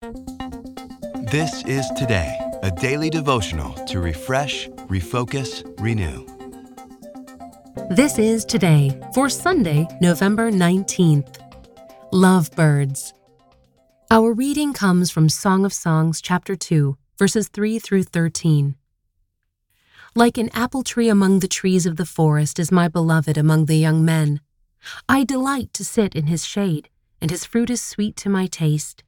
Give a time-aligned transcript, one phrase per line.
[0.00, 6.24] This is Today, a daily devotional to refresh, refocus, renew.
[7.90, 11.40] This is Today for Sunday, November 19th.
[12.12, 13.12] Lovebirds.
[14.08, 18.76] Our reading comes from Song of Songs, chapter 2, verses 3 through 13.
[20.14, 23.76] Like an apple tree among the trees of the forest is my beloved among the
[23.76, 24.40] young men.
[25.08, 26.88] I delight to sit in his shade,
[27.20, 29.02] and his fruit is sweet to my taste.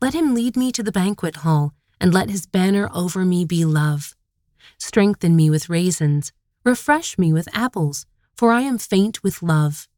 [0.00, 3.64] Let him lead me to the banquet hall, and let his banner over me be
[3.64, 4.14] love.
[4.78, 6.32] Strengthen me with raisins,
[6.64, 9.88] refresh me with apples, for I am faint with love.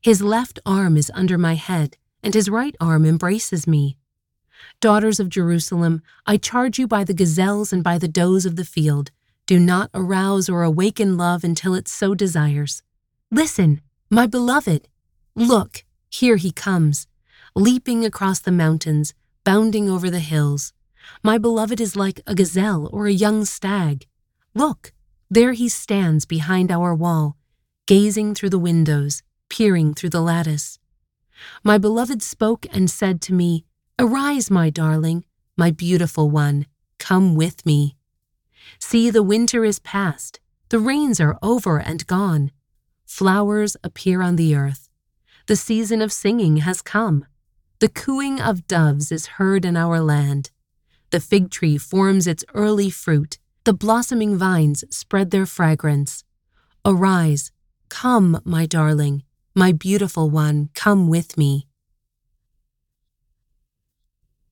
[0.00, 3.96] His left arm is under my head, and his right arm embraces me.
[4.80, 8.64] Daughters of Jerusalem, I charge you by the gazelles and by the does of the
[8.64, 9.10] field,
[9.46, 12.82] do not arouse or awaken love until it so desires.
[13.30, 14.88] Listen, my beloved.
[15.34, 17.06] Look, here he comes,
[17.54, 20.72] leaping across the mountains, bounding over the hills.
[21.22, 24.06] My beloved is like a gazelle or a young stag.
[24.54, 24.92] Look,
[25.30, 27.36] there he stands behind our wall,
[27.86, 30.78] gazing through the windows, peering through the lattice.
[31.64, 33.64] My beloved spoke and said to me,
[33.98, 35.24] Arise, my darling,
[35.56, 36.66] my beautiful one,
[36.98, 37.96] come with me.
[38.78, 42.50] See, the winter is past, the rains are over and gone.
[43.04, 44.88] Flowers appear on the earth.
[45.46, 47.26] The season of singing has come.
[47.82, 50.52] The cooing of doves is heard in our land.
[51.10, 53.38] The fig tree forms its early fruit.
[53.64, 56.22] The blossoming vines spread their fragrance.
[56.84, 57.50] Arise,
[57.88, 61.66] come, my darling, my beautiful one, come with me.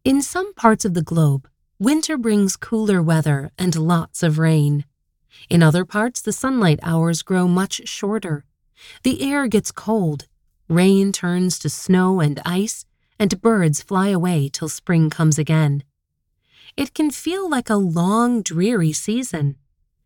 [0.03, 4.85] In some parts of the globe, winter brings cooler weather and lots of rain.
[5.49, 8.45] In other parts, the sunlight hours grow much shorter.
[9.05, 10.27] The air gets cold,
[10.67, 12.87] rain turns to snow and ice,
[13.21, 15.85] and birds fly away till spring comes again.
[16.75, 19.57] It can feel like a long, dreary season.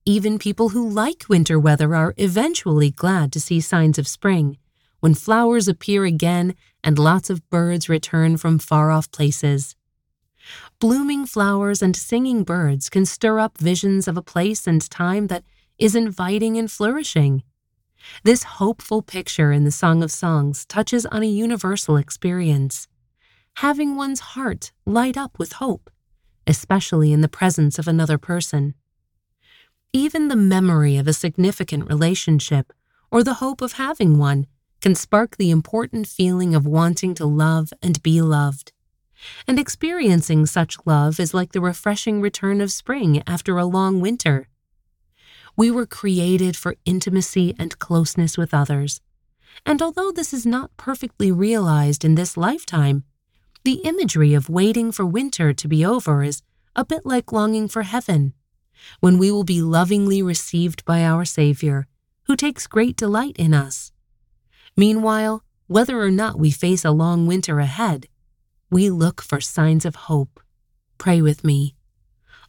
[0.05, 4.59] Even people who like winter weather are eventually glad to see signs of spring,
[4.99, 9.77] when flowers appear again and lots of birds return from far off places.
[10.81, 15.45] Blooming flowers and singing birds can stir up visions of a place and time that
[15.79, 17.45] is inviting and flourishing.
[18.25, 22.89] This hopeful picture in the Song of Songs touches on a universal experience
[23.59, 25.91] having one's heart light up with hope,
[26.47, 28.75] especially in the presence of another person.
[29.93, 32.73] Even the memory of a significant relationship
[33.11, 34.47] or the hope of having one
[34.81, 38.73] can spark the important feeling of wanting to love and be loved.
[39.47, 44.49] And experiencing such love is like the refreshing return of spring after a long winter.
[45.57, 49.01] We were created for intimacy and closeness with others.
[49.65, 53.05] And although this is not perfectly realized in this lifetime,
[53.65, 56.43] the imagery of waiting for winter to be over is
[56.77, 58.35] a bit like longing for heaven,
[59.01, 61.87] when we will be lovingly received by our Savior,
[62.25, 63.91] who takes great delight in us.
[64.77, 68.07] Meanwhile, whether or not we face a long winter ahead,
[68.71, 70.41] we look for signs of hope.
[70.99, 71.75] Pray with me.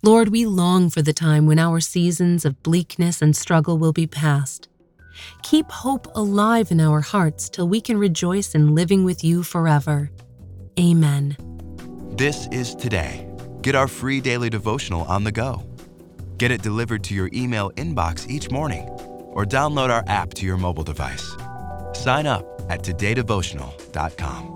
[0.04, 4.06] Lord, we long for the time when our seasons of bleakness and struggle will be
[4.06, 4.68] past.
[5.44, 10.12] Keep hope alive in our hearts till we can rejoice in living with you forever.
[10.80, 11.38] Amen.
[12.18, 13.28] This is Today.
[13.62, 15.64] Get our free daily devotional on the go.
[16.38, 18.88] Get it delivered to your email inbox each morning
[19.34, 21.30] or download our app to your mobile device.
[21.94, 24.55] Sign up at todaydevotional.com.